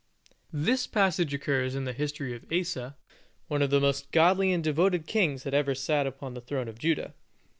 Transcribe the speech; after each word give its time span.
This 0.51 0.87
passage 0.87 1.31
occurs 1.31 1.75
in 1.75 1.85
the 1.85 1.93
history 1.93 2.33
of 2.33 2.51
Asa, 2.51 2.97
one 3.49 3.61
of 3.61 3.69
the 3.69 3.79
most 3.79 4.09
godly 4.11 4.51
and 4.51 4.63
devoted 4.63 5.05
kings 5.05 5.43
that 5.43 5.53
ever 5.53 5.75
sat 5.75 6.07
upon 6.07 6.33
the 6.33 6.41
throne 6.41 6.67
of 6.67 6.79
Judah. 6.79 7.13